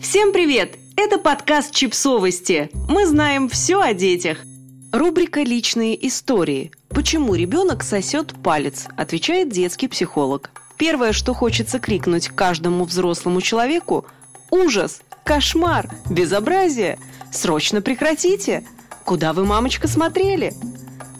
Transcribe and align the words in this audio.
Всем 0.00 0.32
привет! 0.32 0.78
Это 0.96 1.18
подкаст 1.18 1.74
«Чипсовости». 1.74 2.70
Мы 2.88 3.06
знаем 3.06 3.50
все 3.50 3.82
о 3.82 3.92
детях. 3.92 4.38
Рубрика 4.92 5.42
«Личные 5.42 6.06
истории». 6.08 6.72
Почему 6.88 7.34
ребенок 7.34 7.82
сосет 7.82 8.32
палец? 8.42 8.86
Отвечает 8.96 9.50
детский 9.50 9.88
психолог. 9.88 10.52
Первое, 10.78 11.12
что 11.12 11.34
хочется 11.34 11.78
крикнуть 11.78 12.28
каждому 12.28 12.84
взрослому 12.84 13.42
человеку– 13.42 14.06
ужас, 14.50 15.02
кошмар, 15.22 15.90
безобразие. 16.08 16.98
Срочно 17.30 17.82
прекратите! 17.82 18.64
Куда 19.04 19.34
вы, 19.34 19.44
мамочка, 19.44 19.86
смотрели? 19.86 20.54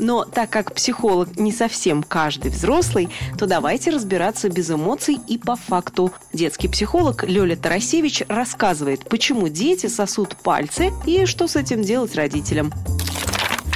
Но 0.00 0.24
так 0.24 0.50
как 0.50 0.74
психолог 0.74 1.38
не 1.38 1.52
совсем 1.52 2.02
каждый 2.02 2.50
взрослый, 2.50 3.10
то 3.38 3.46
давайте 3.46 3.90
разбираться 3.90 4.48
без 4.48 4.70
эмоций 4.70 5.18
и 5.28 5.38
по 5.38 5.56
факту. 5.56 6.12
Детский 6.32 6.68
психолог 6.68 7.24
Лёля 7.24 7.54
Тарасевич 7.54 8.24
рассказывает, 8.28 9.08
почему 9.08 9.48
дети 9.48 9.86
сосут 9.86 10.36
пальцы 10.36 10.90
и 11.06 11.26
что 11.26 11.46
с 11.46 11.56
этим 11.56 11.82
делать 11.82 12.14
родителям. 12.14 12.72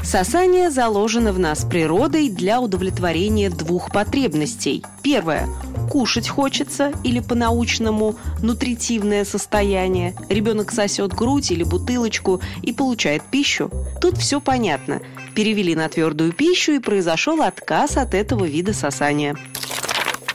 Сосание 0.04 0.70
заложено 0.70 1.32
в 1.32 1.38
нас 1.38 1.64
природой 1.64 2.28
для 2.28 2.60
удовлетворения 2.60 3.50
двух 3.50 3.90
потребностей. 3.90 4.84
Первое 5.02 5.48
кушать 5.90 6.28
хочется 6.28 6.92
или 7.04 7.20
по-научному 7.20 8.16
нутритивное 8.42 9.24
состояние. 9.24 10.14
Ребенок 10.28 10.72
сосет 10.72 11.12
грудь 11.12 11.50
или 11.50 11.62
бутылочку 11.62 12.40
и 12.62 12.72
получает 12.72 13.22
пищу. 13.22 13.70
Тут 14.00 14.18
все 14.18 14.40
понятно. 14.40 15.00
Перевели 15.34 15.74
на 15.74 15.88
твердую 15.88 16.32
пищу 16.32 16.72
и 16.72 16.78
произошел 16.80 17.42
отказ 17.42 17.96
от 17.96 18.14
этого 18.14 18.44
вида 18.44 18.72
сосания. 18.72 19.36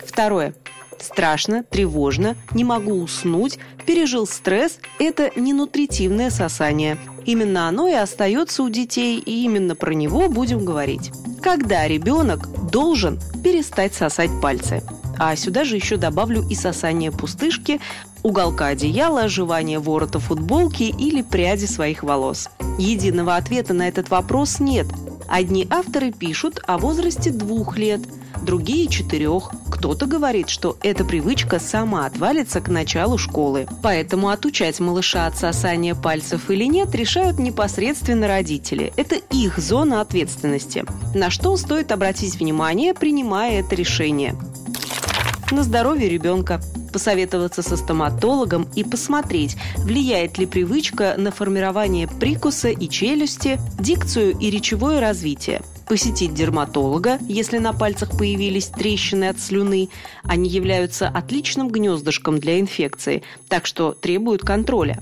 Второе. 0.05 0.53
Страшно, 0.97 1.63
тревожно, 1.63 2.35
не 2.51 2.63
могу 2.63 3.01
уснуть, 3.01 3.57
пережил 3.85 4.27
стресс– 4.27 4.79
это 4.99 5.31
не 5.37 5.53
нутритивное 5.53 6.29
сосание. 6.29 6.97
Именно 7.29 7.67
оно 7.67 7.87
и 7.87 7.93
остается 7.93 8.63
у 8.63 8.69
детей, 8.69 9.19
и 9.19 9.43
именно 9.43 9.75
про 9.75 9.93
него 9.93 10.29
будем 10.29 10.65
говорить. 10.65 11.11
Когда 11.43 11.87
ребенок 11.87 12.71
должен 12.71 13.19
перестать 13.43 13.93
сосать 13.93 14.31
пальцы– 14.41 14.81
а 15.19 15.35
сюда 15.35 15.65
же 15.65 15.75
еще 15.75 15.97
добавлю 15.97 16.45
и 16.49 16.55
сосание 16.55 17.11
пустышки, 17.11 17.81
уголка 18.23 18.67
одеяла, 18.67 19.27
жевание 19.27 19.77
ворота 19.77 20.17
футболки 20.19 20.83
или 20.83 21.21
пряди 21.21 21.65
своих 21.65 22.03
волос. 22.03 22.49
Единого 22.77 23.35
ответа 23.35 23.73
на 23.73 23.89
этот 23.89 24.09
вопрос 24.09 24.61
нет. 24.61 24.87
Одни 25.29 25.67
авторы 25.69 26.11
пишут 26.11 26.59
о 26.65 26.77
возрасте 26.77 27.31
двух 27.31 27.77
лет, 27.77 28.01
другие– 28.41 28.87
четырех. 28.89 29.51
Кто-то 29.69 30.07
говорит, 30.07 30.49
что 30.49 30.77
эта 30.81 31.05
привычка 31.05 31.59
сама 31.59 32.05
отвалится 32.05 32.61
к 32.61 32.67
началу 32.67 33.17
школы. 33.17 33.67
Поэтому 33.83 34.29
отучать 34.29 34.79
малыша 34.79 35.27
от 35.27 35.37
сосания 35.37 35.93
пальцев 35.93 36.49
или 36.49 36.65
нет 36.65 36.93
решают 36.95 37.37
непосредственно 37.37 38.27
родители. 38.27 38.91
Это 38.97 39.15
их 39.15 39.59
зона 39.59 40.01
ответственности. 40.01 40.83
На 41.13 41.29
что 41.29 41.55
стоит 41.57 41.91
обратить 41.91 42.39
внимание, 42.39 42.93
принимая 42.93 43.59
это 43.59 43.75
решение 43.75 44.35
на 45.51 45.63
здоровье 45.63 46.09
ребенка, 46.09 46.61
посоветоваться 46.91 47.61
со 47.61 47.77
стоматологом 47.77 48.67
и 48.75 48.83
посмотреть, 48.83 49.55
влияет 49.77 50.37
ли 50.37 50.45
привычка 50.45 51.15
на 51.17 51.31
формирование 51.31 52.07
прикуса 52.07 52.69
и 52.69 52.89
челюсти, 52.89 53.59
дикцию 53.79 54.37
и 54.39 54.49
речевое 54.49 54.99
развитие. 54.99 55.61
Посетить 55.87 56.35
дерматолога, 56.35 57.17
если 57.27 57.57
на 57.57 57.73
пальцах 57.73 58.15
появились 58.15 58.67
трещины 58.67 59.29
от 59.29 59.39
слюны. 59.39 59.89
Они 60.23 60.47
являются 60.47 61.07
отличным 61.07 61.69
гнездышком 61.69 62.39
для 62.39 62.59
инфекции, 62.59 63.23
так 63.47 63.65
что 63.65 63.93
требуют 63.93 64.43
контроля 64.43 65.01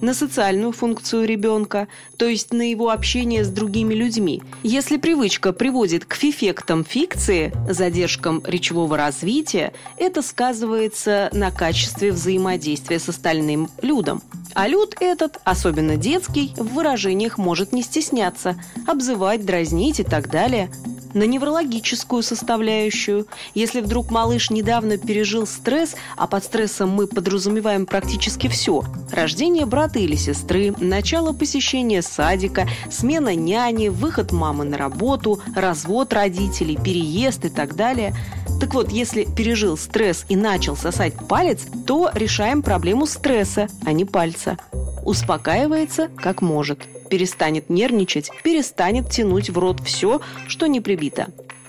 на 0.00 0.14
социальную 0.14 0.72
функцию 0.72 1.26
ребенка, 1.26 1.88
то 2.16 2.26
есть 2.26 2.52
на 2.52 2.70
его 2.70 2.90
общение 2.90 3.44
с 3.44 3.48
другими 3.48 3.94
людьми. 3.94 4.42
Если 4.62 4.96
привычка 4.96 5.52
приводит 5.52 6.04
к 6.04 6.22
эффектам 6.24 6.84
фикции, 6.84 7.52
задержкам 7.68 8.42
речевого 8.46 8.96
развития, 8.96 9.72
это 9.96 10.22
сказывается 10.22 11.30
на 11.32 11.50
качестве 11.50 12.12
взаимодействия 12.12 12.98
с 12.98 13.08
остальным 13.08 13.68
людом. 13.82 14.22
А 14.54 14.68
люд 14.68 14.96
этот, 15.00 15.38
особенно 15.44 15.96
детский, 15.96 16.54
в 16.56 16.74
выражениях 16.74 17.38
может 17.38 17.72
не 17.72 17.82
стесняться, 17.82 18.56
обзывать, 18.86 19.44
дразнить 19.44 20.00
и 20.00 20.04
так 20.04 20.30
далее– 20.30 20.70
на 21.16 21.24
неврологическую 21.24 22.22
составляющую. 22.22 23.26
Если 23.54 23.80
вдруг 23.80 24.10
малыш 24.10 24.50
недавно 24.50 24.98
пережил 24.98 25.46
стресс, 25.46 25.96
а 26.16 26.26
под 26.26 26.44
стрессом 26.44 26.90
мы 26.90 27.06
подразумеваем 27.06 27.86
практически 27.86 28.48
все– 28.48 28.84
рождение 29.12 29.66
брата 29.66 29.98
или 29.98 30.14
сестры, 30.14 30.74
начало 30.78 31.32
посещения 31.32 32.02
садика, 32.02 32.68
смена 32.90 33.34
няни, 33.34 33.88
выход 33.88 34.30
мамы 34.30 34.64
на 34.64 34.76
работу, 34.76 35.40
развод 35.54 36.12
родителей, 36.12 36.76
переезд 36.76 37.44
и 37.46 37.48
так 37.48 37.74
далее– 37.74 38.14
так 38.58 38.72
вот, 38.72 38.90
если 38.90 39.24
пережил 39.24 39.76
стресс 39.76 40.24
и 40.30 40.36
начал 40.36 40.76
сосать 40.76 41.12
палец, 41.28 41.66
то 41.86 42.10
решаем 42.14 42.62
проблему 42.62 43.06
стресса, 43.06 43.68
а 43.84 43.92
не 43.92 44.06
пальца. 44.06 44.56
Успокаивается 45.04 46.08
как 46.16 46.40
может– 46.40 46.80
перестанет 47.08 47.70
нервничать, 47.70 48.30
перестанет 48.42 49.10
тянуть 49.10 49.50
в 49.50 49.58
рот 49.58 49.80
все, 49.84 50.20
что 50.48 50.66
не 50.66 50.80
прибито. 50.80 51.28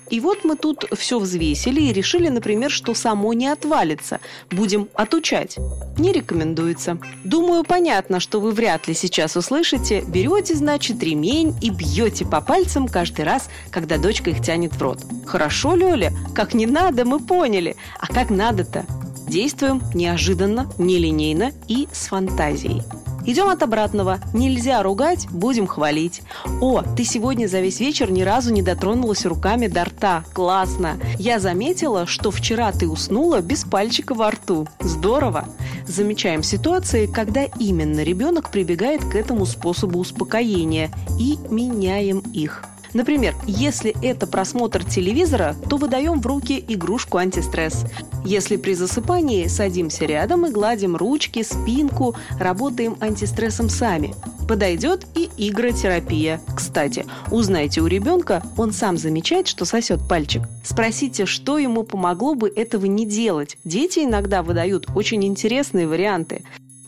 И 0.10 0.20
вот 0.20 0.44
мы 0.44 0.56
тут 0.56 0.86
все 0.98 1.20
взвесили 1.20 1.82
и 1.82 1.94
решили, 1.94 2.30
например, 2.30 2.72
что 2.72 2.94
само 2.94 3.34
не 3.34 3.48
отвалится. 3.48 4.20
Будем 4.50 4.88
отучать. 4.94 5.58
Не 5.98 6.14
рекомендуется. 6.14 6.98
Думаю, 7.24 7.64
понятно, 7.64 8.20
что 8.20 8.40
вы 8.40 8.52
вряд 8.52 8.88
ли 8.88 8.94
сейчас 8.94 9.36
услышите. 9.36 10.02
Берете, 10.08 10.56
значит, 10.56 11.04
ремень 11.04 11.56
и 11.62 11.70
бьете 11.70 12.26
по 12.26 12.42
пальцам 12.42 12.88
каждый 12.88 13.26
раз, 13.26 13.50
когда 13.70 13.98
дочка 13.98 14.30
их 14.30 14.42
тянет 14.42 14.74
в 14.74 14.82
рот. 14.82 15.00
Хорошо, 15.26 15.76
Лёля? 15.76 16.14
Как 16.34 16.54
не 16.54 16.66
надо, 16.66 17.04
мы 17.04 17.20
поняли. 17.20 17.76
А 18.00 18.08
как 18.08 18.30
надо-то? 18.30 18.86
Действуем 19.28 19.82
неожиданно, 19.94 20.72
нелинейно 20.78 21.52
и 21.68 21.90
с 21.92 22.08
фантазией. 22.08 22.82
Идем 23.28 23.50
от 23.50 23.62
обратного. 23.62 24.20
Нельзя 24.34 24.82
ругать, 24.82 25.28
будем 25.30 25.68
хвалить. 25.68 26.22
О, 26.62 26.82
ты 26.82 27.04
сегодня 27.04 27.48
за 27.48 27.60
весь 27.60 27.82
вечер 27.82 28.10
ни 28.10 28.22
разу 28.22 28.54
не 28.54 28.62
дотронулась 28.62 29.26
руками 29.26 29.68
до 29.68 29.84
рта. 29.84 30.24
Классно. 30.32 30.98
Я 31.20 31.40
заметила, 31.40 32.06
что 32.08 32.32
вчера 32.32 32.72
ты 32.72 32.88
уснула 32.88 33.42
без 33.42 33.66
пальчика 33.66 34.16
во 34.16 34.32
рту. 34.32 34.66
Здорово. 34.80 35.50
Замечаем 35.86 36.42
ситуации, 36.42 37.06
когда 37.06 37.44
именно 37.44 38.02
ребенок 38.02 38.50
прибегает 38.50 39.04
к 39.04 39.16
этому 39.16 39.46
способу 39.46 40.00
успокоения 40.00 40.90
и 41.20 41.38
меняем 41.50 42.20
их. 42.20 42.64
Например, 42.98 43.36
если 43.46 43.94
это 44.02 44.26
просмотр 44.26 44.84
телевизора, 44.84 45.56
то 45.70 45.78
выдаем 45.78 46.20
в 46.20 46.26
руки 46.26 46.66
игрушку 46.68 47.20
антистресс. 47.20 47.86
Если 48.26 48.56
при 48.56 48.74
засыпании 48.74 49.46
садимся 49.46 50.06
рядом 50.06 50.48
и 50.48 50.50
гладим 50.50 50.96
ручки, 50.96 51.44
спинку, 51.44 52.16
работаем 52.40 52.98
антистрессом 53.00 53.70
сами. 53.70 54.16
Подойдет 54.50 55.06
и 55.14 55.30
игротерапия. 55.38 56.42
Кстати, 56.56 57.06
узнайте 57.30 57.82
у 57.82 57.86
ребенка, 57.86 58.42
он 58.58 58.74
сам 58.74 58.98
замечает, 58.98 59.48
что 59.48 59.64
сосет 59.66 60.00
пальчик. 60.10 60.42
Спросите, 60.64 61.28
что 61.28 61.60
ему 61.60 61.84
помогло 61.84 62.34
бы 62.34 62.50
этого 62.50 62.88
не 62.88 63.06
делать. 63.06 63.60
Дети 63.64 64.00
иногда 64.00 64.42
выдают 64.42 64.88
очень 64.96 65.24
интересные 65.24 65.88
варианты. 65.88 66.42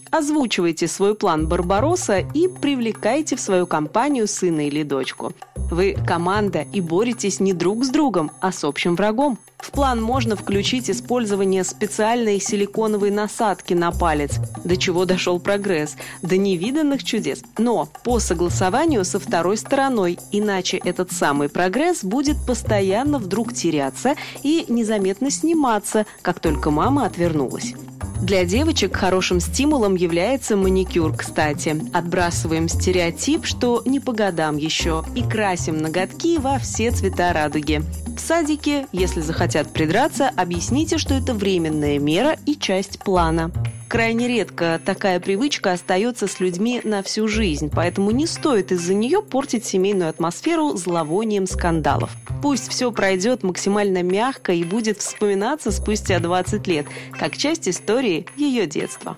Озвучивайте 0.09 0.87
свой 0.87 1.13
план 1.13 1.47
Барбаросса 1.47 2.17
и 2.17 2.47
привлекайте 2.47 3.35
в 3.35 3.39
свою 3.39 3.67
компанию 3.67 4.27
сына 4.27 4.65
или 4.65 4.81
дочку. 4.81 5.33
Вы 5.69 5.95
команда 6.05 6.65
и 6.73 6.81
боретесь 6.81 7.39
не 7.39 7.53
друг 7.53 7.85
с 7.85 7.89
другом, 7.89 8.31
а 8.39 8.51
с 8.51 8.63
общим 8.63 8.95
врагом. 8.95 9.37
В 9.57 9.71
план 9.71 10.01
можно 10.01 10.35
включить 10.35 10.89
использование 10.89 11.63
специальной 11.63 12.39
силиконовой 12.39 13.11
насадки 13.11 13.73
на 13.73 13.91
палец, 13.91 14.39
до 14.63 14.77
чего 14.77 15.05
дошел 15.05 15.39
прогресс, 15.39 15.95
до 16.21 16.37
невиданных 16.37 17.03
чудес. 17.03 17.43
Но 17.57 17.87
по 18.03 18.19
согласованию 18.19 19.03
со 19.05 19.19
второй 19.19 19.57
стороной, 19.57 20.17
иначе 20.31 20.77
этот 20.77 21.11
самый 21.11 21.49
прогресс 21.49 22.03
будет 22.03 22.37
постоянно 22.47 23.19
вдруг 23.19 23.53
теряться 23.53 24.15
и 24.43 24.65
незаметно 24.69 25.29
сниматься, 25.29 26.05
как 26.21 26.39
только 26.39 26.71
мама 26.71 27.05
отвернулась. 27.05 27.75
Для 28.21 28.43
девочек 28.43 28.97
хорошим 28.97 29.39
стимулом 29.39 29.95
является 29.95 30.57
маникюр, 30.57 31.15
кстати. 31.15 31.81
Отбрасываем 31.93 32.67
стереотип, 32.67 33.45
что 33.45 33.81
не 33.85 33.99
по 34.01 34.11
годам 34.11 34.57
еще, 34.57 35.05
и 35.15 35.23
красим 35.23 35.77
ноготки 35.77 36.37
во 36.37 36.59
все 36.59 36.91
цвета 36.91 37.31
радуги. 37.31 37.81
В 38.15 38.19
садике, 38.19 38.87
если 38.91 39.21
захотят 39.21 39.71
придраться, 39.71 40.29
объясните, 40.35 40.97
что 40.97 41.13
это 41.13 41.33
временная 41.33 41.97
мера 41.97 42.35
и 42.45 42.55
часть 42.55 42.99
плана. 42.99 43.51
Крайне 43.89 44.27
редко 44.27 44.79
такая 44.85 45.19
привычка 45.19 45.71
остается 45.73 46.27
с 46.27 46.39
людьми 46.39 46.79
на 46.83 47.01
всю 47.01 47.27
жизнь, 47.27 47.71
поэтому 47.73 48.11
не 48.11 48.27
стоит 48.27 48.71
из-за 48.71 48.93
нее 48.93 49.23
портить 49.23 49.65
семейную 49.65 50.11
атмосферу 50.11 50.77
зловонием 50.77 51.47
скандалов. 51.47 52.11
Пусть 52.43 52.69
все 52.69 52.91
пройдет 52.91 53.41
максимально 53.41 54.03
мягко 54.03 54.53
и 54.53 54.63
будет 54.63 54.99
вспоминаться 54.99 55.71
спустя 55.71 56.19
20 56.19 56.67
лет, 56.67 56.85
как 57.17 57.35
часть 57.35 57.67
истории 57.67 58.27
ее 58.37 58.67
детства. 58.67 59.17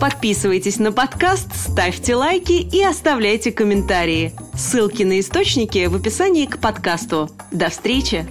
Подписывайтесь 0.00 0.78
на 0.78 0.90
подкаст, 0.90 1.54
ставьте 1.54 2.14
лайки 2.14 2.52
и 2.52 2.82
оставляйте 2.82 3.52
комментарии. 3.52 4.32
Ссылки 4.54 5.02
на 5.02 5.20
источники 5.20 5.84
в 5.86 5.96
описании 5.96 6.46
к 6.46 6.58
подкасту. 6.58 7.28
До 7.52 7.68
встречи! 7.68 8.26